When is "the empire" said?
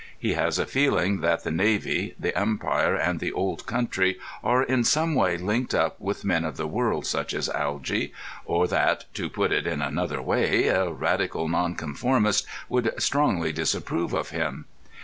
2.17-2.95